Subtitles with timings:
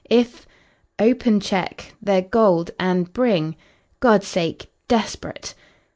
[0.09, 0.47] If...
[0.97, 1.93] open cheque...
[2.03, 2.21] ther...
[2.21, 3.55] gold, and bring...
[3.99, 4.71] God's sake...
[4.87, 5.53] desperate."